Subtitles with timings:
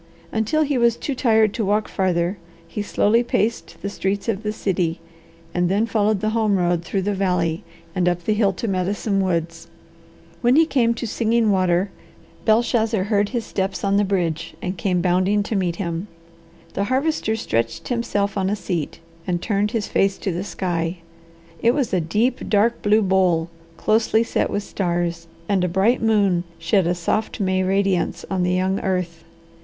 [0.31, 4.51] Until he was too tired to walk farther he slowly paced the streets of the
[4.51, 4.99] city,
[5.53, 9.21] and then followed the home road through the valley and up the hill to Medicine
[9.23, 9.67] Woods.
[10.41, 11.91] When he came to Singing Water,
[12.45, 16.07] Belshazzar heard his steps on the bridge, and came bounding to meet him.
[16.73, 20.97] The Harvester stretched himself on a seat and turned his face to the sky.
[21.61, 26.43] It was a deep, dark blue bowl, closely set with stars, and a bright moon
[26.57, 29.25] shed a soft May radiance on the young earth.